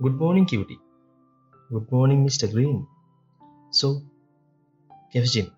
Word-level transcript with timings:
Good 0.00 0.14
morning, 0.14 0.46
cutie. 0.46 0.78
Good 1.70 1.90
morning, 1.90 2.20
Mr. 2.26 2.46
Green. 2.50 2.78
So, 3.70 3.88
කැවිසින් 5.12 5.48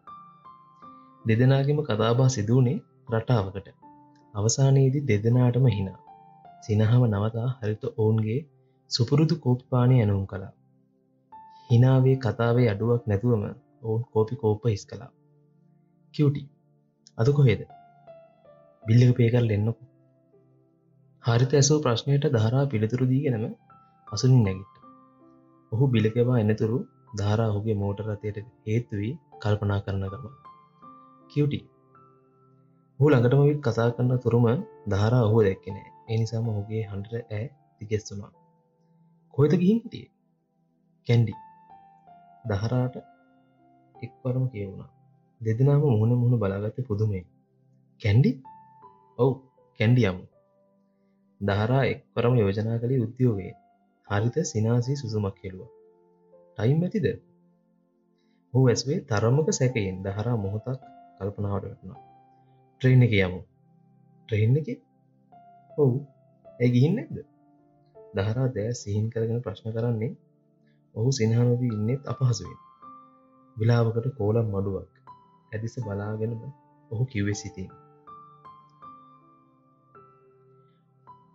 දෙදෙනගේම 1.24 1.82
කතාබා 1.82 2.26
සිදුවනේ 2.26 2.74
රටාවකට 3.12 3.68
අවසානයේදී 4.34 5.04
දෙදෙනාටම 5.04 5.66
හිනා 5.68 5.98
සිනහව 6.60 7.06
නවතා 7.12 7.46
හරිත 7.60 7.84
ඔවුන්ගේ 7.92 8.40
සුපුරුදු 8.90 9.40
කෝප්පානය 9.40 9.96
ඇනුම් 10.00 10.26
කළා 10.26 10.52
හිනාවේ 11.70 12.18
කතාවේ 12.18 12.68
අඩුවක් 12.68 13.02
නැතුවම 13.06 13.44
ඔවුන් 13.84 14.04
කෝපි 14.12 14.42
කෝප 14.44 14.70
හිස් 14.74 14.86
කලා 14.86 15.10
කිවටි 16.14 16.48
අද 17.18 17.36
කොහෙද 17.38 17.68
බිල්ලක 18.82 19.18
පේකල් 19.18 19.52
එන්නකු 19.58 19.82
හරිත 21.22 21.52
ඇසෝ 21.54 21.84
ප්‍රශ්නයට 21.84 22.32
ධාරා 22.36 22.70
පිළිතුරු 22.72 23.06
දීගෙනම 23.12 23.52
අසුනින් 24.12 24.42
නැගිට 24.44 24.74
ඔහු 25.72 25.84
බිලකවා 25.86 26.38
එනතුරු 26.38 26.78
ධාරා 27.18 27.48
ඔහුගේ 27.48 27.74
මෝටර 27.74 28.06
රතයට 28.08 28.38
හේතුවී 28.66 29.12
කල්පනා 29.42 29.80
කරන 29.80 30.04
ගම 30.04 30.24
කිවටි? 31.30 31.60
හු 32.98 33.04
ළඟටම 33.10 33.42
විත් 33.42 33.60
කතා 33.60 33.88
කරන්න 33.90 34.22
තුරුම 34.24 34.46
ධාරා 34.88 35.22
ඔහු 35.22 35.38
දැක්කෙනෑ 35.42 35.88
එනිසාම 36.08 36.48
ඔහුගේ 36.48 36.82
හන්ඩර 36.90 37.14
ඇ 37.30 37.46
තිගෙස්සුනා 37.80 38.32
කොයිත 39.34 39.54
ගිහින් 39.54 39.78
හිටිය? 39.78 40.06
කැන්ඩි 41.06 41.34
දහරාට 42.44 42.94
එක්වරම 43.94 44.44
කියවුණා. 44.48 44.90
දෙදෙනම 45.40 45.82
මුහුණ 45.84 46.12
මුහුණ 46.12 46.40
බලාගත්ත 46.40 46.78
පුදුමේ 46.86 47.24
කැන්ඩි 48.00 48.30
ඔවු 49.18 49.32
කැන්ඩි 49.80 50.02
යමු. 50.04 50.24
දහරා 51.40 51.82
එක්වරම 51.86 52.34
යෝජනා 52.36 52.78
කළේ 52.78 53.00
උද්‍යෝගයේ 53.00 53.52
හරිත 54.08 54.36
සිනාසී 54.44 54.96
සුසුමක් 54.96 55.36
කෙළුවා. 55.36 55.72
ටයිම් 56.58 56.82
ඇතිද? 56.82 57.06
හෝ 58.54 58.64
ඇස්වේ 58.68 58.98
තරමක 59.02 59.48
සැකයෙන් 59.52 59.98
දහරා 60.04 60.36
මොහොතක් 60.36 60.80
කල්පනාවට 61.18 61.64
වැටුණා. 61.64 62.00
ට්‍රේන් 62.80 63.02
එක 63.02 63.14
යමු. 63.18 63.40
ට්‍රේන් 64.28 64.56
එක? 64.56 64.68
ඔවු. 65.78 65.98
ඇ 66.60 66.68
ගිහින් 66.68 66.94
නැද්ද? 66.96 67.16
දහරා 68.14 68.48
දෑ 68.48 68.72
සිහින් 68.72 69.06
කරගෙන 69.10 69.40
ප්‍රශ්න 69.40 69.68
කරන්නේ 69.72 70.12
ඔහු 70.94 71.10
සිනහනොවී 71.12 71.72
ඉන්නෙත් 71.72 72.02
අපහසුවෙන්. 72.06 72.58
විලාවකට 73.56 74.06
කෝලම් 74.18 74.46
මඩුවක් 74.46 74.90
ඇදිස 75.52 75.76
බලාගෙන 75.78 76.32
ඔහු 76.90 77.04
කිව්වෙ 77.06 77.34
සිතින්. 77.34 77.70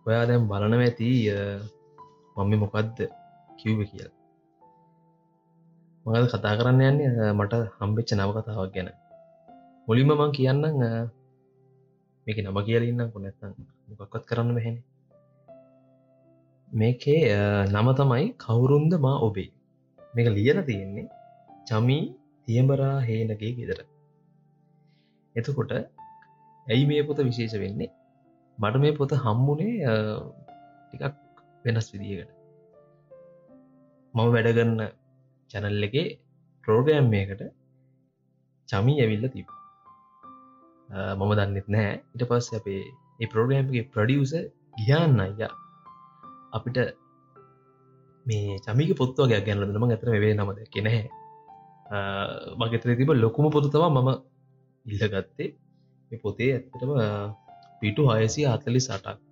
ඔයා 0.06 0.24
දැම් 0.26 0.48
බලනව 0.48 0.80
ඇති 0.80 1.10
මම්ම 2.38 2.60
මොකක්ද 2.62 2.98
කිව්ව 3.60 3.80
කියලා. 3.90 4.14
මඟද 6.06 6.28
කතා 6.32 6.54
කරන්න 6.58 6.82
යන්නේ? 6.88 7.32
මට 7.38 7.54
හම්බෙච්ච 7.78 8.10
නව 8.18 8.30
කතාවක් 8.36 8.70
ගැන. 8.74 8.88
මුලින්ම 9.88 10.10
මං 10.14 10.30
කියන්න 10.36 10.62
මේක 12.26 12.38
නම 12.44 12.58
කියලඉන්න 12.68 13.10
කොනැත්තන් 13.14 13.52
මොකක්වත් 13.90 14.24
කරන්න 14.30 14.54
බැහෙන 14.56 14.76
මේකේ 16.70 17.20
නම 17.74 17.88
තමයි 18.00 18.26
කවුරුන්ද 18.44 18.92
මා 19.04 19.18
ඔබේ. 19.26 19.50
මේක 20.14 20.28
ලියල 20.38 20.58
තියෙන්නේ 20.68 21.06
චමී 21.68 22.02
තියඹරා 22.48 22.96
හේනගේ 23.08 23.52
ගෙදර. 23.58 23.80
එතකොට 25.36 25.72
ඇයි 25.74 26.84
මේ 26.90 27.06
පොත 27.08 27.18
විශේෂ 27.28 27.54
වෙන්නේ? 27.64 27.90
මට 28.58 28.76
මේ 28.84 28.98
පොත 28.98 29.12
හම්මුණේ 29.24 29.74
ටිකක් 30.88 31.16
වෙනස් 31.64 31.88
විදිකට 31.92 32.30
මම 34.14 34.28
වැඩගන්න 34.34 34.80
චැනල් 35.50 35.86
එකේ 35.88 36.06
ප්‍රෝගෑම්මයකට 36.64 37.42
චමී 38.68 39.00
ඇවිල්ල 39.02 39.26
තිබ 39.34 39.48
මම 41.18 41.32
දන්නෙත් 41.38 41.68
නෑ 41.74 41.92
ඉට 42.14 42.24
පස්ස 42.30 42.56
අපේ 42.58 42.82
ඒ 43.20 43.28
ප්‍රෝගෑම්ගේ 43.32 43.84
ප්‍රඩියස 43.94 44.32
ගියාන්න 44.78 45.20
අයියා. 45.24 45.52
අපිට 46.56 46.78
මේ 48.26 48.58
චමික 48.64 48.90
පොත්වගේ 49.00 49.40
ගැන්න 49.46 49.64
නම 49.68 49.84
ඇතර 49.86 50.10
වේ 50.24 50.34
නමද 50.34 50.58
කෙනහැ 50.74 51.02
මගෙතර 52.60 52.90
තිබ 52.98 53.10
ලොකුම 53.24 53.46
පොතුතවා 53.54 53.90
මම 53.96 54.10
ඉල්ලගත්තේ. 54.86 55.48
මේ 56.10 56.20
පොතේ 56.24 56.50
ඇත්තටම 56.54 56.92
පිටු 57.80 58.02
හයසි 58.10 58.40
අතලි 58.52 58.80
සටක් 58.86 59.27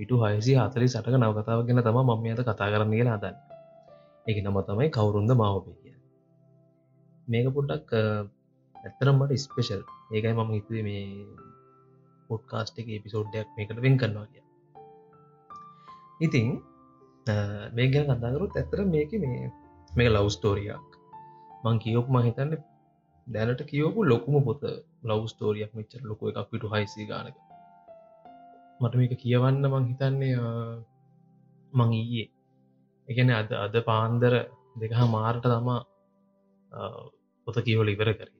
පිටු 0.00 0.16
හයසි 0.22 0.52
අතලි 0.56 0.86
සටක 0.88 1.16
නවකතාව 1.16 1.60
ගෙන 1.68 1.82
තම 1.82 1.98
මම 2.00 2.26
අත 2.32 2.42
කතා 2.42 2.68
කරන්න 2.72 2.92
කියලා 2.92 3.16
හදන්න. 3.16 3.36
එක 4.26 4.36
නම 4.38 4.58
තමයි 4.62 4.88
කවුරුන්ද 4.90 5.32
මාවපේ 5.34 5.76
කිය 5.80 5.96
මේක 7.28 7.46
පොඩ්ඩක් 7.56 7.90
ඇත්තරම්මට 8.76 9.32
ස්පේෂල් 9.38 9.82
ඒකයි 10.10 10.34
මම 10.34 10.50
හිතුවේ 10.56 10.84
මේ 10.88 11.04
පොඩ්කාස්ට් 12.30 12.80
එක 12.80 12.88
එපිසෝඩ්ඩයක් 12.90 13.48
මේකට 13.56 13.82
වෙන් 13.86 14.00
කරනවා 14.00 14.26
කිය 14.32 14.44
ඉතිං 16.20 16.48
මේ 17.74 17.90
ගැන 17.92 18.12
කතාකරුත් 18.12 18.56
ඇත්තර 18.56 18.80
මේක 18.94 19.12
මේ 19.24 19.52
මේක 19.90 20.10
ලවස්ටෝරියක් 20.10 20.98
මං 21.64 21.82
කියෝප 21.84 22.08
මහිතන්න 22.10 22.56
දැනට 23.26 23.62
කියෝපු 23.66 24.00
ලොකුම 24.04 24.40
පොත 24.44 24.62
ලවස්ටෝරියක් 25.04 25.72
මෙච්චර 25.74 26.02
ලොක 26.04 26.20
එකක් 26.24 26.50
පිටු 26.50 26.66
හයිසි 26.68 27.06
ගානක. 27.06 27.36
මට 28.80 28.94
මේක 29.00 29.14
කියවන්න 29.22 29.64
මං 29.70 29.88
හිතන්නේ 29.90 30.34
මං 31.72 31.90
ඊයේ. 31.92 32.28
එකන 33.08 33.30
අද 33.30 33.50
අද 33.64 33.74
පාන්දර 33.88 34.34
දෙකහ 34.76 35.00
මාරට 35.14 35.44
තමා 35.44 35.80
පොත 37.46 37.56
කියවල 37.66 37.88
ඉවර 37.94 38.10
කරේ. 38.18 38.38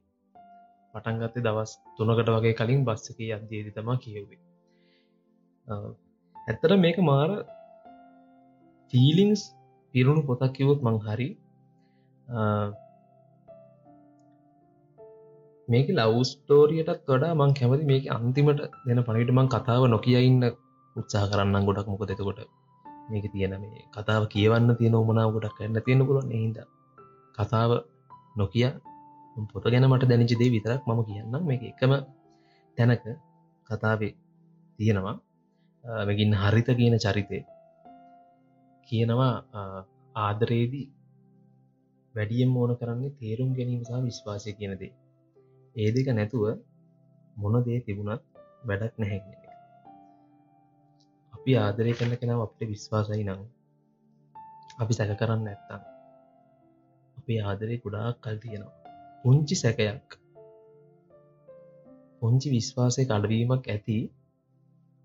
පටන්ගත්තේ 0.94 1.44
දවස් 1.46 1.72
තුනකට 1.96 2.30
වගේ 2.36 2.58
කලින් 2.60 2.86
බස්සක 2.86 3.18
අධ්‍යේදි 3.36 3.76
තමා 3.76 4.02
කියවේ 4.04 4.40
ඇත්තර 6.36 6.72
මේක 6.84 6.98
මාර 7.10 7.30
ෆීලිංස් 8.92 9.42
පිරුණු 9.94 10.22
පොතක් 10.28 10.52
කිවොත් 10.56 10.80
මං 10.86 10.96
හරි 11.06 11.28
මේක 15.70 15.88
ලවස්ටෝරියටත් 15.96 17.08
වඩා 17.08 17.34
මං 17.38 17.52
කැමති 17.58 17.84
මේක 17.90 18.04
අන්තිමට 18.14 18.60
දෙන 18.86 19.00
පනිට 19.06 19.30
මං 19.34 19.48
කතාව 19.54 19.82
නොකිය 19.94 20.18
ඉන්න 20.28 20.42
උත්සාහ 20.96 21.24
කරන්න 21.30 21.66
ගොඩක්. 21.68 21.86
මොක 21.92 22.02
දෙතකොට 22.10 22.40
මේක 23.10 23.26
තියෙන 23.34 23.54
මේ 23.62 23.82
කතාව 23.96 24.22
කියවන්න 24.32 24.70
තියෙන 24.78 24.94
උමනාව 25.00 25.28
ගොඩක් 25.36 25.60
ඇන්න 25.60 25.78
තියෙන 25.86 26.02
පුලොන් 26.08 26.30
හිද 26.34 26.58
කතාව 27.38 27.70
නොකිය 28.40 28.66
පොත 29.52 29.64
ගැන 29.72 29.86
මට 29.90 30.08
දැනිචිදේ 30.10 30.50
විතරක් 30.54 30.82
මම 30.88 31.00
කියන්න 31.08 31.36
මේ 31.48 31.60
එකම 31.70 31.92
තැනක 32.78 33.04
කතාවේ 33.70 34.12
තියෙනවා. 34.78 35.16
මගින් 36.08 36.32
හරිත 36.42 36.68
කියන 36.78 36.96
චරිතය 37.04 37.38
කියනවා. 38.88 39.34
ආදරයේදී 40.16 40.86
වැඩියම් 42.14 42.56
ඕන 42.56 42.72
කරන්නේ? 42.80 43.14
තේරුම් 43.20 43.50
ගැනීම 43.56 43.82
සහ 43.88 44.02
විශ්වාසය 44.08 44.52
කියනදේ 44.58 44.92
ඒ 45.76 45.90
දෙක 45.90 46.08
නැතුව 46.10 46.44
මොන 47.36 47.54
දේ 47.64 47.78
තිබුණත් 47.80 48.22
වැඩක් 48.64 48.94
නැහැගෙන 48.96 49.34
එක. 49.36 49.44
අපි 51.34 51.50
ආදරය 51.58 51.92
කරන 51.92 52.14
කෙනාව 52.16 52.40
අපට 52.42 52.60
විශ්වාසයි 52.64 53.24
නම් 53.24 53.40
අපි 54.78 54.92
සැක 54.92 55.12
කරන්න 55.16 55.46
ඇත්තම් 55.46 55.82
අපි 57.18 57.34
ආදරය 57.42 57.74
ගොඩාක් 57.78 58.16
කල් 58.20 58.36
තියෙනවා. 58.38 58.78
පුංචි 59.22 59.54
සැකයක් 59.54 60.08
පුංචි 62.22 62.48
විශ්වාසය 62.48 63.02
කඩවීමක් 63.04 63.64
ඇති 63.66 63.98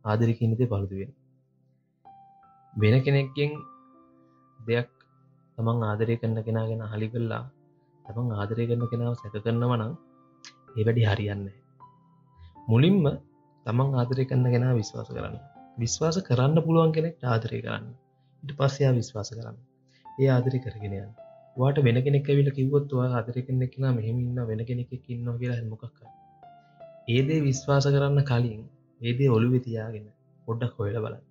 ආදරකිනිත 0.05 0.61
පළුදුවෙන් 0.63 1.11
වෙන 2.73 2.95
කෙනෙක්ගෙන් 3.03 3.51
දෙයක් 4.59 4.89
තමන් 5.57 5.79
ආදරය 5.83 6.15
කරන්න 6.15 6.45
කෙනගෙන 6.45 6.83
හලි 6.91 7.07
කල්ලා 7.07 7.43
තමන් 8.05 8.29
ආදරය 8.33 8.63
කරන 8.69 8.83
කෙනාව 8.91 9.13
සැක 9.15 9.35
කරනවනම් 9.37 9.93
ඒ 10.75 10.83
වැඩි 10.83 11.03
හරියන්න 11.03 11.43
මුලින්ම 12.67 13.03
තමන් 13.65 13.93
ආදරය 13.99 14.23
කරන්න 14.29 14.47
කෙනා 14.53 14.73
විශ්වාස 14.73 15.09
කරන්න. 15.09 15.35
විශ්වාස 15.77 16.17
කරන්න 16.27 16.57
පුළුවන් 16.65 16.91
කෙනෙක් 16.95 17.23
ආදරය 17.25 17.59
කරන්න. 17.61 17.85
ඉට 18.43 18.51
පස්සයා 18.57 18.91
විශ්වාස 18.91 19.29
කරන්න. 19.31 19.57
ඒ 20.05 20.29
ආදරය 20.29 20.59
කරගෙනයන් 20.59 21.11
වාට 21.57 21.79
වෙන 21.79 21.99
කෙනෙක් 22.05 22.27
විල 22.39 22.49
කිවොත්වා 22.57 23.07
ආදරය 23.11 23.41
කෙනෙක් 23.41 23.71
කෙන 23.73 23.85
මෙහෙමඉන්න 23.97 24.41
වෙන 24.49 24.63
කෙනෙක් 24.69 24.91
ඉන්න 25.09 25.29
කියලා 25.39 25.61
මොකක් 25.69 26.01
ඒදේ 27.07 27.39
විශ්වාස 27.41 27.87
කරන්න 27.87 28.19
කලින් 28.23 28.63
ඒදේ 29.01 29.29
ඔළුවෙ 29.29 29.59
තියාගෙන 29.59 30.07
පොඩ්ඩක් 30.45 30.75
හොයල 30.79 30.97
බලන්න. 30.97 31.23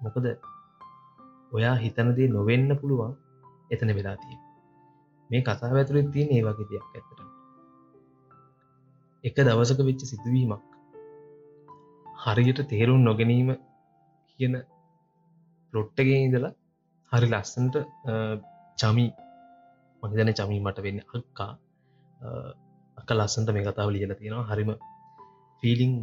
මොකද 0.00 0.26
ඔයා 1.52 1.76
හිතනදේ 1.76 2.28
නොවෙන්න 2.28 2.70
පුළුවන් 2.80 3.16
එතන 3.70 3.90
වෙලාතිය 3.98 4.38
මේ 5.30 5.42
කතා 5.42 5.72
ඇතුළෙත් 5.72 6.12
තියෙන 6.12 6.30
ඒ 6.36 6.44
වගේ 6.46 6.68
දෙයක් 6.70 6.86
ඇතට 6.92 7.27
එක 9.28 9.36
දවසක 9.46 9.80
වෙච්ච 9.88 10.02
සිදුවීමක්. 10.10 10.62
හරියට 12.24 12.60
තේරුම් 12.72 13.00
නොගැනීම 13.08 13.50
කියන 14.30 14.54
පලොට්ටගේ 15.72 16.20
ඉඳලා 16.26 16.52
හරි 17.12 17.26
ලස්සන්ට 17.32 17.76
චමි 18.78 19.06
මහිතන 20.02 20.30
චමී 20.38 20.60
මට 20.64 20.84
වෙන්න 20.86 21.00
අක්කා. 21.04 21.50
අක 23.00 23.10
ලස්සන්ට 23.18 23.50
මේ 23.54 23.66
කතාව 23.66 23.90
ලියල 23.94 24.12
තියෙනවා. 24.20 24.48
හරිම 24.50 24.70
ෆීලිං 25.62 25.94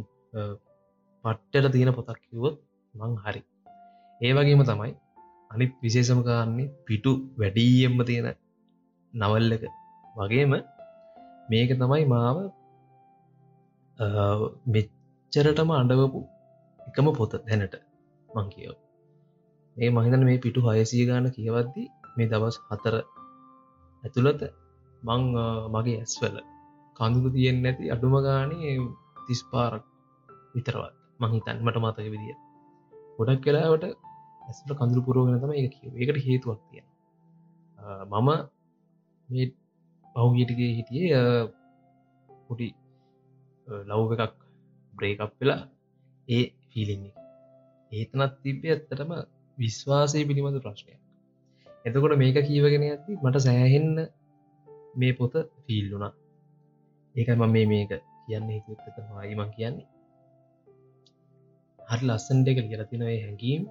පට්ටට 1.24 1.74
තියෙන 1.74 1.92
පොතක් 1.98 2.20
කිවොත් 2.24 2.56
මං 2.94 3.12
හරි. 3.24 3.42
ඒ 4.20 4.32
වගේම 4.36 4.62
තමයි 4.70 4.92
අනිත් 5.50 5.72
විශේෂම 5.84 6.20
කාන්නේ 6.28 6.72
පිටු 6.86 7.12
වැඩීයෙන්ම 7.40 7.98
තියෙන 8.08 8.28
නවල් 9.14 9.52
එක. 9.56 9.64
වගේම 10.18 10.52
මේක 11.50 11.70
තමයි 11.82 12.04
මාව 12.14 12.38
මෙච්චරටම 13.96 15.70
අඩවපු 15.72 16.20
එකම 16.80 17.06
පොත 17.18 17.32
දැනට 17.40 17.74
මං 18.28 18.46
කියව. 18.50 18.74
ඒ 19.76 19.90
මහිතන 19.90 20.24
මේ 20.24 20.38
පිටු 20.38 20.60
හයසිය 20.66 21.04
ගාන 21.08 21.26
කියවද්දි 21.30 21.82
මේ 22.16 22.28
දවස් 22.28 22.56
හතර 22.68 22.94
ඇතුළත 24.02 24.42
මං 25.02 25.22
මගේ 25.74 25.98
ඇස්වල 26.02 26.36
කඳුළු 26.96 27.28
තියෙන් 27.30 27.56
නැති 27.62 27.92
අඩුම 27.94 28.14
ගානේ 28.26 28.74
තිස් 29.26 29.40
පාරක් 29.50 29.84
විතරවත් 30.54 30.94
මහිතන් 31.20 31.56
මට 31.64 31.76
මතක 31.78 32.06
විදිිය. 32.14 32.36
ගොඩක් 33.16 33.40
කලාවට 33.44 33.84
ඇස්ට 34.42 34.70
කඳුරු 34.78 35.00
පුරෝගෙන 35.06 35.40
තම 35.42 35.52
එක 35.56 35.74
කිය 35.74 35.90
එකට 36.02 36.18
හේතුවක් 36.26 36.60
තියෙන 36.68 36.86
මම 38.10 38.28
මේ 39.28 39.46
පහුගීටිගේ 40.16 40.72
හිටියේ 40.76 41.22
පොටි 42.46 42.68
ලව් 43.68 44.10
එකක් 44.16 44.34
බ්‍රේකප් 44.94 45.32
වෙලා 45.40 45.62
ඒ 46.28 46.44
ෆිලිං 46.70 47.02
ඒතනත් 47.92 48.36
තිබ්බේ 48.42 48.72
ඇත්තටම 48.72 49.12
විශ්වාසය 49.58 50.20
පිළිබඳ 50.28 50.60
ප්‍රශ්නයක්. 50.60 51.00
එතකොට 51.84 52.14
මේක 52.18 52.38
කීවගෙන 52.42 52.84
ඇති 52.84 53.18
මට 53.22 53.36
සෑහෙන්න 53.38 53.96
මේ 54.94 55.12
පොත 55.12 55.34
ෆිල් 55.64 55.86
වුණා. 55.92 56.12
ඒක 57.14 57.28
ම 57.30 57.42
මේ 57.48 57.66
මේක 57.66 57.92
කියන්න 58.24 58.48
හිතුත්තක 58.50 58.96
මයිමං 59.10 59.50
කියන්නේ. 59.56 59.86
හරි 61.78 62.04
ලස්සන්ට 62.08 62.48
එක 62.48 62.58
ලියලතිනවේ 62.62 63.18
හැඟීම්. 63.18 63.62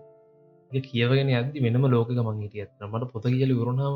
කියවගෙන 0.72 1.30
අදදි 1.32 1.60
වෙනම 1.62 1.86
ලෝක 1.88 2.10
මං 2.10 2.42
හිටිය 2.42 2.64
ඇත්න 2.64 2.88
මට 2.88 3.12
පොත 3.12 3.26
කියල 3.26 3.52
වරුණාම 3.54 3.96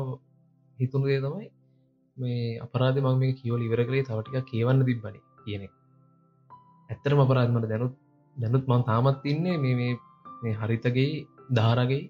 හිතුනදේ 0.78 1.18
තමයි 1.20 1.48
මේ 2.16 2.58
අපරාධ 2.58 2.98
මං 3.00 3.18
මේ 3.18 3.32
කියවල 3.32 3.66
ඉවර 3.66 3.82
කරේ 3.88 4.04
තවටික 4.04 4.48
කියවන්න 4.50 4.86
තිබ්බන 4.86 5.16
කියන 5.44 5.62
ඇත්තරම 6.90 7.20
අපරාධමට 7.20 7.68
දැනුත් 7.68 7.94
දැනුත් 8.36 8.64
මං 8.66 8.82
තාමත් 8.84 9.24
ඉන්නේ 9.24 9.56
මේ 9.58 9.92
මේ 10.42 10.54
හරිතගේ 10.54 11.10
ධාරගේ 11.50 12.02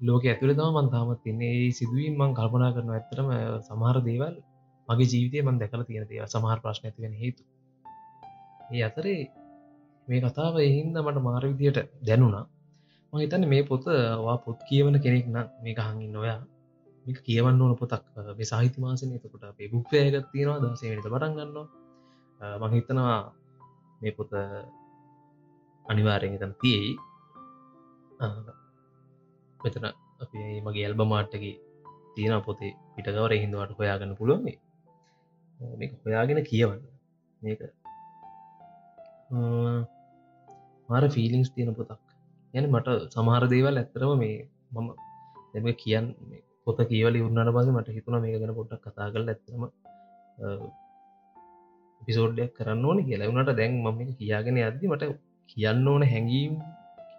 ලෝක 0.00 0.24
ඇතුළ 0.24 0.52
තම 0.52 0.70
මන් 0.74 0.88
තාමත් 0.88 1.20
තින්නේ 1.24 1.72
සිදුවීම් 1.72 2.14
මං 2.16 2.32
කල්පනා 2.34 2.70
කරන 2.74 2.90
ඇත්තරම 2.90 3.28
සමහර 3.60 3.96
දේවල් 4.02 4.34
මගේ 4.88 5.10
ජීවිතය 5.12 5.42
මන් 5.42 5.58
දැකල 5.60 5.82
තියෙන 5.82 6.06
දේව 6.08 6.24
සමහර 6.26 6.58
ප්‍රශ්න 6.64 6.86
ඇතිවෙන 6.86 7.14
හේතු. 7.14 7.42
ඒ 8.70 8.82
අතරේ 8.82 9.20
මේ 10.08 10.20
කතාව 10.22 10.54
එහින්ද 10.60 10.96
මට 10.98 11.18
මාර 11.26 11.44
විදියට 11.50 11.78
දැනුණා. 12.02 12.44
මං 13.12 13.22
හිතන්න 13.24 13.44
මේ 13.48 13.62
පොත 13.62 13.84
වා 14.24 14.36
පොත් 14.38 14.58
කියවන 14.68 14.96
කෙනෙක් 15.04 15.26
නම් 15.26 15.46
මේක 15.64 15.78
හඟින් 15.80 16.12
නොයා 16.12 16.40
මේක 17.06 17.18
කියවන්න 17.26 17.60
ඕන 17.62 17.74
පොතක් 17.76 18.04
මේ 18.38 18.50
සාහිත්‍ය 18.52 18.78
මාසන. 18.80 19.12
එතකොට 19.16 19.44
අපේ 19.44 19.68
බුක්්‍යයගත් 19.68 20.26
තියෙනවා. 20.32 20.58
දසේනට 20.64 21.06
පටන් 21.06 21.36
ගන්නවා. 21.36 21.66
මංහිතනවා 22.62 23.20
මේ 24.00 24.16
පොත 24.18 24.30
අනිවාරයෙන් 25.86 26.38
තම් 26.42 26.52
තියයි. 26.62 26.92
මෙතන 29.60 29.86
අප 30.22 30.32
මගේ 30.66 30.84
ඇල්බ 30.86 31.02
මාට්ටගේ 31.12 31.56
තියෙන 32.14 32.42
පොතේ 32.48 32.76
පිටකවර 32.94 33.32
හිදුවට 33.42 33.78
හොයාගන්න 33.80 34.18
පුළුවන් 34.20 34.42
මේ. 34.46 34.58
හොයාගෙන 36.04 36.40
කියවන්න. 36.50 36.80
මේක 37.42 37.60
මාර 40.88 41.04
ෆිලිංස් 41.16 41.50
තියෙන 41.54 41.74
පොතක්. 41.78 42.00
යන 42.54 42.66
මට 42.74 42.88
සමහර 43.14 43.44
දේවල් 43.52 43.80
ඇත්තරම 43.80 44.12
මේ 44.22 44.38
මම 44.74 44.88
දෙම 45.52 45.66
කියන්න 45.82 46.06
පොත 46.64 46.78
කියවල 46.90 47.14
උන්නට 47.26 47.50
පස 47.56 47.68
මට 47.74 47.96
හිතුන 47.96 48.16
මේ 48.22 48.38
ගැන 48.40 48.54
පොට්ටක් 48.58 48.86
කතා 48.86 49.12
කල 49.14 49.30
ඇත්තම 49.32 49.62
පිසෝඩ්ඩයක් 52.06 52.52
කරන්න 52.58 52.84
ඕන 52.88 52.98
කියලා. 53.08 53.30
වුණට 53.30 53.52
දැන් 53.60 53.72
මම 53.84 53.98
කියාගෙන 54.20 54.60
ඇද්දි 54.64 54.92
මට 54.92 55.04
කියන්න 55.52 55.88
ඕන 55.92 56.02
හැඟීම් 56.12 56.54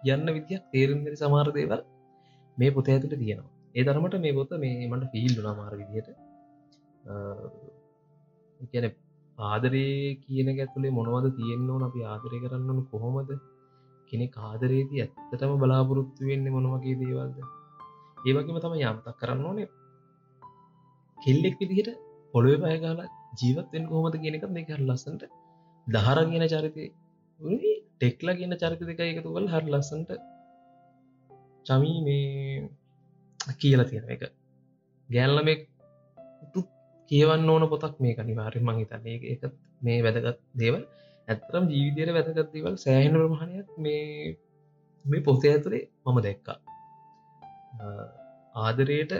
කියන්න 0.02 0.26
විදියක් 0.36 0.64
තේරෙන්දරි 0.72 1.16
සමාර 1.22 1.48
දේවල් 1.58 1.82
මේ 2.58 2.70
පොත 2.76 2.88
ඇතුට 2.88 3.14
තියෙනවා. 3.22 3.50
ඒ 3.74 3.84
තරමට 3.86 4.16
මේ 4.24 4.34
පොත 4.38 4.52
මේ 4.64 4.88
මට 4.90 5.12
ෆිල්ලුනා 5.12 5.54
මාර 5.60 5.72
විදියට 5.80 6.08
කියන 8.70 8.86
ආදරේ 9.38 10.18
කියන 10.24 10.48
ඇතුළේ 10.52 10.96
මොනවද 10.98 11.26
තියෙන්න්න 11.38 11.72
ඕන? 11.74 11.82
අපි 11.88 12.00
ආදරය 12.12 12.38
කරන්නන 12.44 12.80
කොහොමද? 12.92 13.30
කෙනෙ 14.10 14.26
කාදරේදී 14.36 15.02
ඇත්තටම 15.04 15.54
බලාපොරොත්තු 15.62 16.28
වෙන්න 16.30 16.46
මොනවගේ 16.56 16.98
දේවල්ද? 17.02 17.38
ඒවගේම 18.18 18.58
තම 18.64 18.74
යම්තක් 18.80 19.16
කරන්න 19.20 19.46
ඕනේ. 19.48 19.68
කෙල්ලෙක් 21.18 21.56
විදිහට 21.60 21.90
පොළොව 22.34 22.64
පයගාල 22.64 23.00
ජීවත්වෙන් 23.40 23.84
කොහොමද 23.90 24.16
කියනකත් 24.24 24.52
මේ 24.56 24.68
හර 24.68 24.82
ලස්සන්ට 24.88 25.22
දහර 25.86 26.18
කියන 26.30 26.44
චරිතය. 26.52 26.84
ටෙක්ලා 27.96 28.38
කියන 28.38 28.54
චරිත 28.62 28.80
දෙක 28.90 29.00
එකතුවල් 29.04 29.46
හර 29.52 29.64
ලස්සන්ට 29.72 30.10
චමී 31.66 31.98
මේ 32.06 32.24
කියලා 33.60 33.88
තියෙන 33.90 34.08
එක 34.14 34.22
ගෑල්ලමෙක් 35.08 35.62
කියවන්න 37.10 37.52
ඕන 37.52 37.64
පොතක් 37.72 37.96
මේ 38.02 38.14
අනිවාර්ය 38.22 38.60
මං 38.66 38.80
හිතන්නේ. 38.80 39.16
එක 39.34 39.42
මේ 39.84 39.98
වැදගත් 40.06 40.38
දේවල්. 40.60 40.82
ඇත්තරම් 41.28 41.64
ජීවිතයට 41.74 42.14
වැදගත් 42.16 42.50
දේවල් 42.54 42.74
සෑහෙන 42.84 43.14
ප්‍රමාණයක් 43.18 43.68
මේ 43.84 44.02
මේ 45.04 45.26
පොතේ 45.28 45.52
ඇතුළේ 45.54 45.84
මම 46.04 46.18
දැක්කා. 46.26 46.58
ආදරයට 48.64 49.12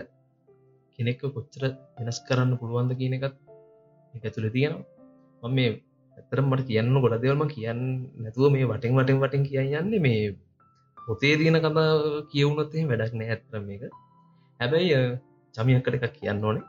කෙනෙක්ව 0.98 1.24
කොච්චර 1.36 1.62
වෙනස් 1.96 2.18
කරන්න 2.28 2.58
පුළුවන්ද 2.60 2.92
කියන 3.00 3.16
එකත් 3.18 3.36
එක 4.14 4.24
ඇතුළ 4.24 4.48
තියෙනවා. 4.50 4.84
මම 5.42 5.54
මේ 5.56 5.70
ඇතරම් 6.18 6.46
මට 6.50 6.68
කියන්න 6.68 7.00
ගොඩ 7.04 7.18
දෙවල්ම 7.22 7.44
කියන්න 7.48 7.82
නැතුව 8.22 8.52
මේ 8.54 8.70
වටෙන් 8.70 8.96
වටෙන් 8.98 9.22
වටෙන් 9.22 9.44
කියන්නන්නේ 9.48 10.00
මේ 10.00 10.22
පොතේ 10.98 11.34
තියෙන 11.38 11.58
කතා 11.58 11.86
කියවුණොත්තේ 12.32 12.88
වැඩක් 12.90 13.14
නෑ 13.14 13.30
ඇතරම් 13.34 13.70
එක 13.76 13.84
හැබැයි 14.60 15.00
චමියක්කට 15.54 15.96
එකක් 15.98 16.14
කියන්න 16.18 16.44
ඕනේ. 16.44 16.64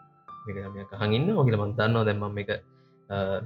මේක 0.45 0.89
කහගන්න 0.91 1.29
ඔගල 1.35 1.55
මන්තන්නවා 1.57 2.05
දැම්ම 2.05 2.39
එක 2.39 2.51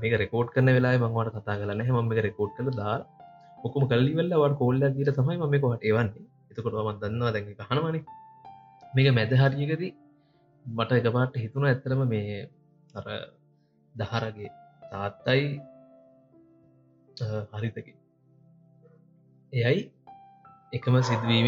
මේක 0.01 0.13
රෙකෝඩ් 0.23 0.49
කරන 0.53 0.69
වෙලා 0.77 0.95
මංවට 0.97 1.37
කතා 1.37 1.59
කරන්න 1.59 1.85
හම 1.87 2.11
එක 2.13 2.21
රෙකෝඩ් 2.27 2.51
කළ 2.57 2.71
දා 2.79 2.95
ඔක්කම 3.59 3.85
කල්ලිවෙල්ල 3.91 4.33
වට 4.35 4.59
කොල්ල 4.61 4.81
ගීට 4.95 5.11
තමයි 5.17 5.37
මම 5.39 5.55
කොට 5.63 5.83
ඒවන්නේ 5.83 6.25
එතකොට 6.51 6.77
මන් 6.79 6.99
දන්නවා 7.01 7.31
දැන් 7.35 7.45
කහනවනේ 7.61 8.03
මේක 8.95 9.09
මැද 9.13 9.33
හරියකදී 9.41 9.91
මට 10.65 10.99
එකපාට 10.99 11.37
හිතුන 11.37 11.67
ඇත්තරම 11.69 12.01
මේ 12.13 12.39
අර 12.93 13.05
දහරගේ 13.97 14.51
තාත්තයි 14.83 15.45
හරිතක 17.53 17.87
එයයි 19.53 19.81
එකම 20.73 20.95
සිදුවීම 21.01 21.47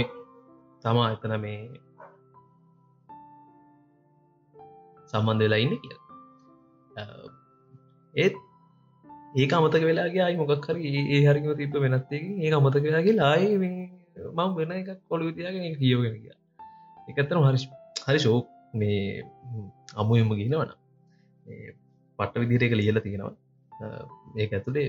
තමා 0.84 1.08
එතන 1.14 1.34
මේ 1.44 1.60
සම්බන්ධ 5.10 5.44
වෙලා 5.44 5.60
ඉන්න 5.60 5.76
කිය 5.78 5.98
ඒත් 8.14 8.36
ඒක 9.36 9.52
අමතක 9.52 9.84
වෙලාගේ 9.84 10.24
අයි 10.26 10.38
මොකක් 10.38 10.68
හරි 10.68 10.94
ඒ 11.08 11.22
හරිම 11.24 11.50
තිබ 11.58 11.76
වෙනත්තයකින් 11.78 12.34
ඒ 12.40 12.54
අමතක 12.54 12.84
වෙලාගේ 12.84 13.16
ලාය 13.16 13.44
මං 13.58 14.56
වෙන 14.56 14.72
එකක් 14.74 14.90
කොළු 15.10 15.30
විතියාගෙන 15.30 15.78
කියෝගෙන 15.78 16.16
කිය 16.18 16.34
එකත්තන 17.10 17.44
හරි 17.44 17.60
හරි 18.04 18.20
ශෝක් 18.20 18.46
මේ 18.74 19.24
අමුයම 19.96 20.34
ගෙනවන 20.34 20.72
පට්ට 22.20 22.42
විදිර 22.44 22.64
එක 22.68 22.76
ලියල 22.80 23.00
තියෙනවා. 23.00 23.36
ඒක 24.38 24.52
ඇතුළේ 24.54 24.88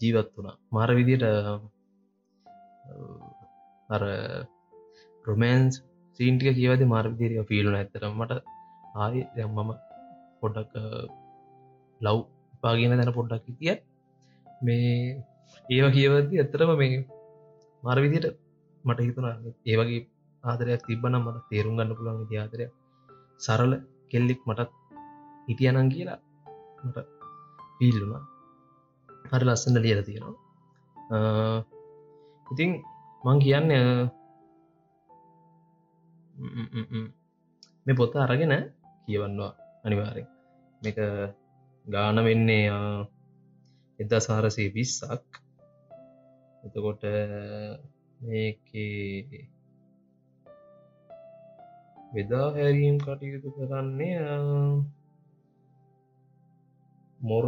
ජීවත් 0.00 0.30
වුණා. 0.36 0.56
මාර 0.70 0.90
විදියට 0.98 1.24
අර 3.88 4.02
රොමන්ස් 5.24 5.74
සීන්ටික 6.20 6.56
කියවද 6.58 6.82
මාර 6.86 7.06
විදිරිය 7.12 7.44
ෆිල්ුන 7.50 7.76
ඇතරම් 7.78 8.14
මට 8.20 8.42
ආය 8.96 9.18
දැම් 9.36 9.50
මම 9.56 9.70
පොඩ්ඩක් 10.40 10.74
ලව් 12.00 12.18
පාගෙන 12.62 12.98
දැන 13.00 13.12
පොඩ්ඩක් 13.18 13.48
හිතිය 13.50 13.74
මේ 14.60 14.90
ඒවා 15.66 15.94
කියවද 15.96 16.30
ඇත්තරම 16.34 16.72
මේ 16.82 16.98
මර 17.82 17.98
විදියට 18.04 18.38
මට 18.84 19.06
හිතුන 19.06 19.26
ඒවගේ 19.66 20.00
ආදරයක් 20.44 20.82
තිබ්බනම් 20.88 21.22
මට 21.24 21.46
තේරුම් 21.50 21.76
ගන්න 21.78 21.96
පුළුවන් 21.98 22.22
විදිආදරය 22.22 22.66
සරල 23.40 23.72
කෙල්ලෙක් 24.10 24.40
මටත් 24.48 24.72
හිටියනං 25.48 25.88
කියලා 25.88 26.20
මට 26.84 26.96
පිල්ලුණා 27.78 28.24
හරි 29.30 29.44
ලස්සන්න 29.44 29.82
ලියල 29.82 30.00
තියෙනවා. 30.02 31.64
ඉතින් 32.46 32.70
මං 33.24 33.38
කියන්න 33.44 33.68
මේ 37.86 37.96
පොත 37.96 38.14
අරගෙන 38.16 38.54
කියවන්නවා 39.06 39.52
අනිවාරෙන් 39.84 40.28
මේක 40.82 40.98
ගාන 41.86 42.18
වෙන්නේ 42.24 42.64
එදා 43.98 44.20
සාරසේ 44.20 44.68
විස්සක් 44.74 45.30
එතකොට 46.64 47.02
මේක 48.20 48.66
වෙදා 52.12 52.48
හැරීම් 52.50 52.96
කටයුතු 52.98 53.48
කරන්නේ 53.56 54.18
මොර 57.30 57.46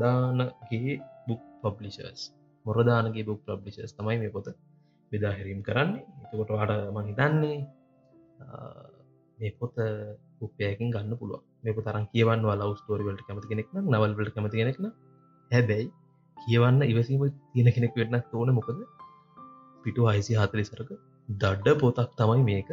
දානගේ 0.00 0.94
බුක් 1.28 1.42
පබ්ලිෂර්ස් 1.62 2.22
මොරදානගේ 2.66 3.26
බුක් 3.28 3.40
පබ්ලිෂර්ස් 3.46 3.92
තමයි 3.98 4.18
මේ 4.22 4.34
පොත 4.36 4.46
බෙදා 5.12 5.32
හැරීම් 5.36 5.60
කරන්නේ. 5.68 6.04
එතකොට 6.22 6.50
වාට 6.56 6.72
මං 6.94 7.06
හිතන්නේ 7.10 7.58
මේ 9.38 9.52
පොත 9.60 9.74
උපයකින් 10.44 10.88
ගන්න 10.94 11.14
පුළුව 11.20 11.40
මේක 11.64 11.78
තරන් 11.86 12.04
කියවන්න 12.12 12.44
ලව 12.50 12.72
ස්ටෝරිවලට 12.80 13.22
කැමති 13.26 13.50
කෙනෙක්න 13.52 13.76
නවල්වලට 13.92 14.34
කැමති 14.36 14.60
කෙනෙක්න 14.60 14.86
හැබැයි 15.50 15.86
කියවන්න 16.36 16.82
ඉවසීම 16.92 17.22
තියෙන 17.52 17.68
කෙනෙක් 17.76 17.94
වෙන්න 18.00 18.16
ඕන. 18.32 18.50
මොකද 18.58 18.78
පිටු 19.84 20.00
අයිසි 20.12 20.32
හතලි 20.40 20.64
සරක 20.68 20.90
දඩ්ඩ 21.28 21.78
පොතක් 21.82 22.10
තමයි 22.20 22.42
මේක. 22.50 22.70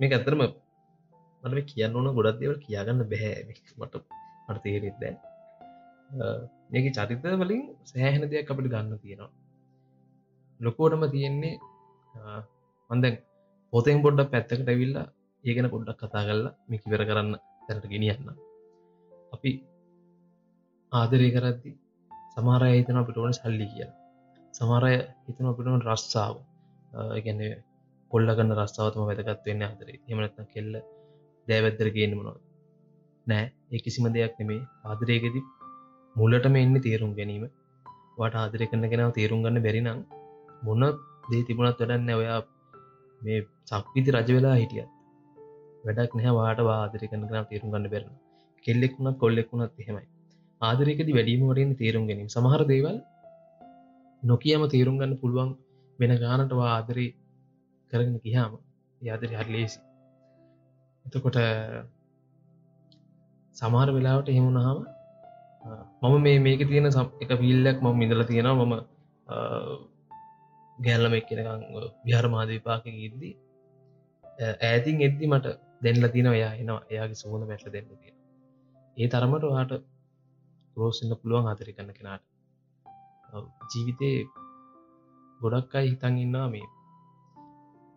මේක 0.00 0.12
ඇතරම 0.16 0.42
මට 1.44 1.68
කියන්න 1.70 1.96
ඕන 1.98 2.08
ගොඩක් 2.18 2.38
දේවල් 2.42 2.58
කියාගන්න 2.64 3.04
බැහැ 3.12 3.42
මට 3.80 3.94
මට 4.48 4.62
තේරෙත් 4.64 4.96
දැන් 5.02 5.16
මේක 6.72 6.86
චරිත 6.96 7.24
වලින් 7.42 7.62
සෑහෙන 7.90 8.24
දෙයක් 8.32 8.50
අපට 8.52 8.70
ගන්න 8.72 8.98
තියෙනවා. 9.02 9.30
ලොකෝටම 10.60 11.04
තියෙන්නේ 11.14 11.54
මන්දැන් 12.90 13.14
පොතෙන් 13.72 14.02
පොඩ්ඩක් 14.04 14.32
පැත්තකට 14.32 14.72
ඇවිල්ලා 14.72 15.06
ඒගෙන 15.44 15.70
පොඩ්ඩක් 15.74 16.00
කතා 16.02 16.24
කරලා 16.28 16.52
මේ 16.68 16.82
කිවර 16.82 17.02
කරන්න 17.08 17.32
තැනට 17.66 17.86
ගෙනියන්න. 17.92 18.28
අපි 19.34 19.50
ආදරය 20.92 21.28
කරද්දි 21.36 21.70
සමාරය 22.34 22.72
හිතන 22.78 23.00
අපිට 23.00 23.20
ඕන 23.20 23.34
සල්ලි 23.38 23.66
කිය 23.72 23.88
සමාරය 24.54 24.94
හිතන 25.26 25.50
අපිට 25.52 25.70
ඕන 25.70 25.86
රස්සාාව. 25.90 26.36
ගැන 27.24 27.40
කොල්ලගන්න 28.10 28.52
රස්සාාවතම 28.60 29.06
වැදගත් 29.08 29.46
වෙන්න 29.48 29.64
අතරේ 29.68 29.98
එමනත්න 30.10 30.46
කෙල්ල 30.54 30.74
දෑවැත්තර 31.48 31.88
ගන්න 31.94 32.14
මොනොද 32.20 32.38
නෑ 33.26 33.44
ඒ 33.70 33.80
කිසිම 33.84 34.06
දෙයක් 34.14 34.34
නෙමේ. 34.40 34.62
ආදරයකෙති 34.84 35.40
මුල්ලටම 36.16 36.56
එන්න 36.56 36.76
තේරුම් 36.86 37.12
ගැනීම. 37.18 37.44
වට 38.18 38.42
ආදරය 38.42 38.66
කරන්න 38.70 38.92
කෙනාව 38.92 39.12
තේරුම් 39.18 39.40
ගන්න 39.44 39.64
බැරිනම් 39.66 40.00
මොන 40.62 40.84
දේ 41.30 41.42
තිබුණත් 41.48 41.80
වැඩන්න 41.80 42.12
ඔයා 42.16 42.40
මේ 43.22 43.38
සක්විති 43.70 44.14
රජ 44.14 44.30
වෙලා 44.36 44.56
හිටියත් 44.60 44.90
වැඩක් 45.84 46.12
නැහැ. 46.18 46.34
වාට 46.40 46.60
ආදරය 46.74 47.06
කරන 47.10 47.24
කෙනාව 47.30 47.46
තේරුම් 47.50 47.72
ගන්න 47.72 47.90
බැරන 47.94 48.12
කෙල්ලෙක් 48.64 48.94
වුණත් 48.98 49.18
කොල්ලෙක් 49.22 49.48
වුණත් 49.52 49.82
එහෙමයි. 49.82 50.06
ආදරයකද 50.60 51.10
වැඩීම 51.18 51.48
වටින් 51.50 51.74
තේරුම් 51.82 52.04
ගැනීම. 52.08 52.28
සමහර 52.28 52.62
දේවල් 52.72 52.98
නොකියම 54.22 54.62
තේරුම් 54.74 54.96
ගන්න 55.00 55.20
පුළුවන් 55.22 55.50
වෙන 55.98 56.12
ගානටවා 56.22 56.70
ආදරී 56.76 57.10
කරගෙන 57.92 58.16
කියාම 58.20 58.52
යාදරි 59.00 59.34
හරි 59.34 59.52
ලේසි 59.54 59.78
එතකොට 61.06 61.38
සමහර 63.56 63.88
වෙලාවට 63.96 64.28
එහෙමුණහම 64.32 64.78
මම 66.02 66.14
මේ 66.22 66.38
මේක 66.46 66.62
තියෙන 66.68 66.86
එක 67.22 67.30
පිල්ලක් 67.42 67.78
මම 67.82 67.96
මිදල 68.00 68.20
තියෙනවා. 68.30 68.60
මම 68.62 68.74
ගැල්ලම 70.78 71.14
එක්කෙනකං 71.18 71.62
විහාර 72.06 72.26
මාද 72.34 72.48
විපාක 72.48 72.84
ඉද්දී 73.08 73.34
ඇතින් 74.68 74.96
එද්දි 75.06 75.26
මට 75.32 75.46
දෙන්නල 75.84 76.06
තින 76.14 76.26
ඔයා 76.34 76.52
එනවා. 76.60 76.82
එයාගේ 76.92 77.20
සුහුණ 77.22 77.48
මැටල 77.48 77.74
දෙන්න 77.74 77.88
තියෙන 78.00 78.16
ඒ 78.96 79.08
තරමට 79.12 79.44
වාට 79.52 79.72
රෝසින්න 80.76 81.12
පුළුවන් 81.20 81.48
ආතරි 81.50 81.76
කන්න 81.76 81.92
කෙනාට. 81.98 82.24
ජීවිතය 83.70 84.10
ගොඩක් 85.40 85.72
අයි 85.78 85.92
හිතන් 85.92 86.16
ඉන්නවා 86.24 86.48
මේ. 86.54 86.68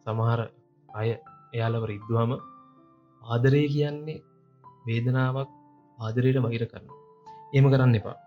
සමහර 0.06 0.42
අය 0.90 1.10
එයාලව 1.56 1.84
රිද්දුවම 1.92 2.32
ආදරය 3.28 3.62
කියන්නේ 3.76 4.24
වේදනාවක් 4.88 5.50
ආදරයට 5.98 6.40
වහිර 6.46 6.64
කරන්න 6.72 6.92
එම 7.58 7.66
කරන්න 7.74 7.98
එපා. 8.00 8.18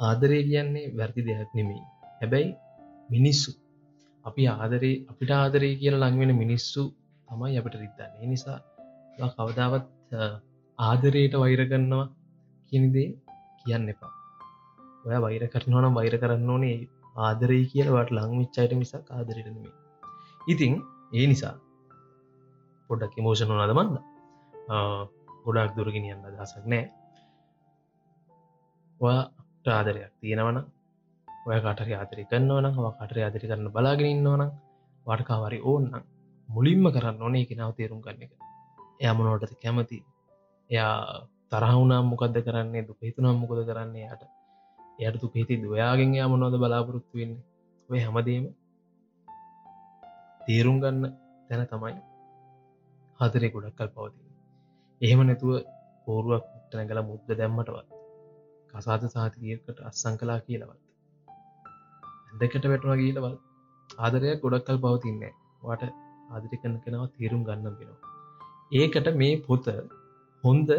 ආදරය 0.00 0.38
කියන්නේ 0.50 0.92
වැරදි 0.98 1.26
දෙයක් 1.28 1.50
නෙමෙයි. 1.58 1.82
හැබැයි 2.20 2.50
මිනිස්සු 3.10 3.50
අපි 4.24 4.42
ආදරේ 4.54 4.94
අපිට 5.10 5.30
ආදරේ 5.34 5.72
කියල 5.80 5.96
ලංවෙන 6.02 6.32
මිනිස්සු 6.42 6.82
තමයි 7.28 7.58
අපිට 7.60 7.76
රිත්තන්නේ 7.82 8.30
නිසා 8.32 8.58
කවදාවත් 9.38 9.86
ආදරයට 10.78 11.34
වෛර 11.42 11.60
කරන්නවා 11.70 12.06
කියනිදේ 12.72 13.08
කියන්න 13.60 13.92
එපා. 13.94 14.12
ඔය 15.04 15.16
වෛර 15.26 15.42
කරනවනම් 15.52 15.94
වෛර 15.98 16.14
කරන්න 16.22 16.52
ඕනේ. 16.54 16.78
ආදරී 17.16 17.64
කියලවට 17.72 18.10
ලංවිච්චායට 18.16 18.72
මිසක් 18.80 19.06
ආදරයටනමේ 19.10 19.74
ඉතිං 20.46 20.74
ඒ 21.16 21.26
නිසා 21.26 21.54
පොඩ්ඩක් 22.90 23.16
මෝෂණ 23.24 23.52
නද 23.56 23.72
මන්ද? 23.74 23.96
ගොඩක් 25.44 25.76
දුරගෙනියන්න 25.76 26.26
අදසක් 26.40 26.64
නෑ. 26.72 26.84
ඔයාට 29.00 29.68
ආදරයක් 29.68 30.12
තියෙනවන 30.20 30.58
ඔය 31.46 31.58
කටර 31.64 31.88
ආදරි 31.94 32.24
කරන්නවන 32.30 32.66
හ 32.68 32.90
කටර 32.98 33.18
ආදරි 33.20 33.44
කරන්න 33.44 33.72
බලාගෙන 33.76 34.10
ඉන්නවන 34.10 34.44
වටකාවරි 35.06 35.58
ඕන්නම් 35.64 36.04
මුලින්ම 36.48 36.86
කරන්න 36.94 37.24
ඕනේ 37.24 37.48
කෙනාව 37.50 37.72
තේරුම් 37.78 38.04
කරන්න 38.04 38.26
එක. 38.26 38.32
එයමනෝටද 39.00 39.56
කැමති? 39.62 39.98
එයා 40.70 40.94
තරහුනම් 41.50 42.06
මොකක්ද 42.10 42.36
කරන්නේ? 42.46 42.86
දුක 42.88 43.00
හිතුනම් 43.00 43.40
මොකද 43.42 43.60
කරන්නේ? 43.68 44.12
යට 44.14 44.22
එයට 44.98 45.20
තුක 45.22 45.34
හිති 45.34 45.62
දොයාගෙන් 45.64 46.14
යා 46.18 46.28
මොනොද 46.28 46.54
බලාපොරොත්තු 46.62 47.14
වෙන්න? 47.18 47.34
ඔය 47.88 47.98
හැමදීම 48.04 48.44
තේරුම් 50.46 50.76
ගන්න 50.82 51.04
තැන 51.48 51.62
තමයි 51.66 51.94
හතරේ 53.20 53.50
ගොඩක්කල් 53.50 53.88
පවතින 53.94 54.26
එහෙම 55.00 55.20
නැතුව 55.22 55.52
පෝරුවක් 56.06 56.44
ටනැගල 56.64 57.00
මුද්ද 57.08 57.30
දැම්මටවත් 57.32 57.88
කසාද 58.72 59.06
සාතිකයකට 59.08 59.78
අස්සං 59.88 60.18
කලා 60.20 60.38
කියලවත් 60.46 60.80
ඇදකට 62.34 62.66
වැටවා 62.66 62.96
කියලවත් 62.96 63.40
ආදරයක් 63.90 64.38
ගොඩක්කල් 64.44 64.78
පවතින්නේ 64.84 65.32
වාට 65.62 65.82
ආදරි 66.30 66.60
කන්න 66.60 66.78
කෙනවා 66.84 67.08
තේරුම් 67.14 67.42
ගන්න 67.48 67.66
වෙනවා. 67.72 67.98
ඒකට 68.74 69.08
මේ 69.16 69.34
පොත 69.40 69.66
හොන්ද 70.44 70.70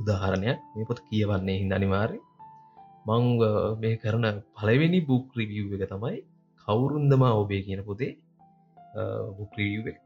උදාහරණයක්. 0.00 0.58
මේ 0.74 0.88
පොත 0.90 1.00
කියවන්නේ 1.08 1.58
හිද 1.60 1.76
අනිවාර්ය 1.78 2.18
මං 3.08 3.24
මේ 3.82 4.00
කරන 4.02 4.26
පලවෙනි 4.56 5.00
බුක් 5.08 5.38
රිවිය් 5.38 5.70
එක 5.76 5.86
තමයි 5.92 6.18
කවුරුන්දමා 6.68 7.34
ඔබේ 7.42 7.62
කියන 7.66 7.82
පොතේ 7.84 8.12
බුක් 9.38 9.52
රිවිය් 9.58 9.88
එක 9.92 9.98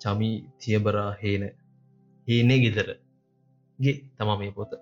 චමි 0.00 0.30
තියබරා 0.60 1.10
හේන. 1.22 1.44
හේනේ 2.28 2.58
ගෙදර 2.64 2.88
ගේ 3.78 3.94
තමා 4.16 4.38
මේ 4.40 4.56
පොත. 4.58 4.72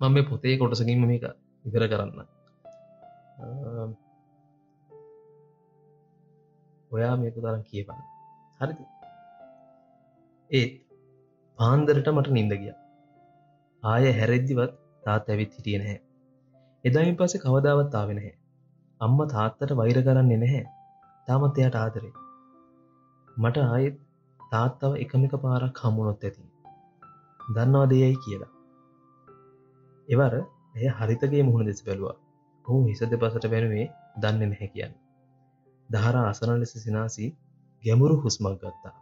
මම 0.00 0.12
මේ 0.14 0.28
පොතේ 0.30 0.58
කොටසකින්ම 0.60 1.06
මේක 1.12 1.24
ඉවර 1.64 1.84
කරන්න. 1.92 2.20
ඔයා 6.92 7.14
මේක 7.22 7.34
තරම් 7.36 7.62
කියපන්න 7.70 8.02
හරි 8.60 8.74
ඒත් 10.50 10.72
පාන්දරට 11.58 12.08
මට 12.14 12.36
නින්ද 12.36 12.52
ගිය. 12.62 12.74
ආය 13.82 14.04
හැරෙද්දිවත් 14.18 14.72
තාත් 15.04 15.30
ඇවිත් 15.30 15.52
හිටිය 15.56 15.78
නැහැ. 15.80 15.98
එදායින් 16.84 17.16
පස්සේ 17.18 17.42
කවදාවත් 17.44 17.94
ආවෙ 18.00 18.14
නැහැ. 18.18 18.37
අම්ම 19.00 19.18
තාත්තට 19.26 19.72
වෛර 19.76 19.98
කරන්නේ 20.02 20.38
නැහැ. 20.38 20.62
තාමත් 21.28 21.58
එයට 21.58 21.76
ආදරේ. 21.76 22.12
මට 23.36 23.66
ආයෙත් 23.66 23.98
තාත්තව 24.40 24.92
එකමික 24.96 25.34
පාරක් 25.42 25.82
හමුණොත් 25.82 26.24
ඇති. 26.24 26.46
දන්නවා 27.54 27.86
දෙයයි 27.86 28.16
කියලා? 28.24 28.52
එවර 30.08 30.34
ඇය 30.36 30.88
හරිතගේ 30.98 31.42
මුහුණ 31.42 31.68
දෙස 31.68 31.84
බැලවා. 31.84 32.16
ඔහු 32.66 32.80
හිස 32.86 33.02
දෙපසට 33.04 33.46
බැනුවේ 33.52 33.86
දන්න 34.20 34.42
නැහැ 34.44 34.68
කියන්න. 34.68 34.94
දහර 35.88 36.16
අසන 36.22 36.54
ලෙස 36.56 36.74
සිනාසී 36.78 37.30
ගැමුරු 37.82 38.16
හුස්මක් 38.20 38.58
ගත්තා. 38.62 38.94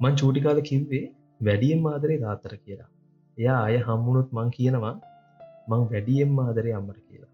මං 0.00 0.14
චූටිකාල 0.14 0.60
කිව්වේ 0.62 1.04
වැඩියෙන් 1.40 1.86
ආදරේ 1.86 2.18
තාත්තර 2.18 2.54
කියලා. 2.56 2.90
එයා 3.38 3.60
අය 3.64 3.76
හම්මුණුත් 3.80 4.28
මං 4.32 4.50
කියනවා 4.50 4.94
මං 5.68 5.82
වැඩියෙන් 5.90 6.38
ආදරේ 6.40 6.74
අම්මට 6.74 7.00
කියලා. 7.00 7.32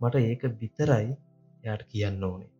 මට 0.00 0.14
ඒක 0.22 0.42
විතරයි 0.60 1.08
යාට 1.64 1.82
කියන්න 1.90 2.24
ඕනේ. 2.24 2.53